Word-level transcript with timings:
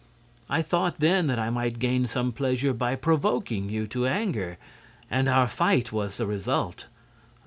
"I 0.49 0.63
thought 0.63 0.99
then 0.99 1.27
that 1.27 1.37
I 1.37 1.51
might 1.51 1.77
gain 1.77 2.07
some 2.07 2.31
pleasure 2.31 2.73
by 2.73 2.95
provoking 2.95 3.69
you 3.69 3.85
to 3.89 4.07
anger; 4.07 4.57
and 5.11 5.27
our 5.27 5.45
fight 5.45 5.91
was 5.91 6.17
the 6.17 6.25
result. 6.25 6.87